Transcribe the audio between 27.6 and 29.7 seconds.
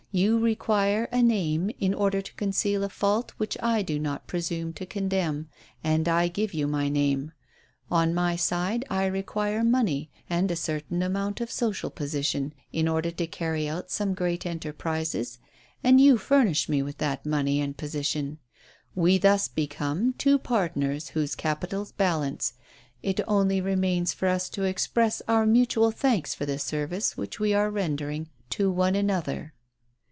rendering to one another."